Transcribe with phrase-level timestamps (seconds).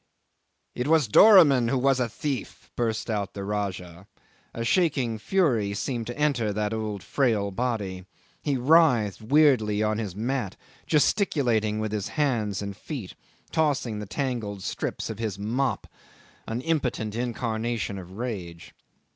[0.73, 4.07] "It was Doramin who was a thief," burst out the Rajah.
[4.51, 8.05] A shaking fury seemed to enter that old frail body.
[8.41, 13.13] He writhed weirdly on his mat, gesticulating with his hands and feet,
[13.51, 15.85] tossing the tangled strings of his mop
[16.47, 18.73] an impotent incarnation of rage.